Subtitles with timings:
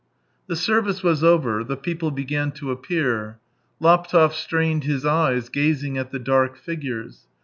[0.47, 3.37] The service was over, the people began to appear.
[3.79, 7.27] Laptev strained his eyes gazing at the dark figures.